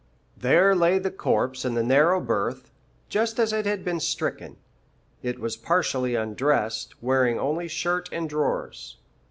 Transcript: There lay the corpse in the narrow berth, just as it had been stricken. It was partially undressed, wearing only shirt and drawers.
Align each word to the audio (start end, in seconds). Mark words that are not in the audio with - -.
There 0.35 0.75
lay 0.75 0.97
the 0.97 1.11
corpse 1.11 1.63
in 1.63 1.75
the 1.75 1.83
narrow 1.83 2.19
berth, 2.19 2.71
just 3.07 3.37
as 3.39 3.53
it 3.53 3.67
had 3.67 3.85
been 3.85 3.99
stricken. 3.99 4.57
It 5.21 5.37
was 5.37 5.55
partially 5.55 6.15
undressed, 6.15 6.95
wearing 7.03 7.37
only 7.37 7.67
shirt 7.67 8.09
and 8.11 8.27
drawers. 8.27 8.97